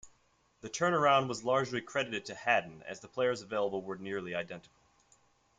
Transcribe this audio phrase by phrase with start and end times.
[0.61, 4.81] The turnaround was largely credited to Hadden, as the players available were nearly identical.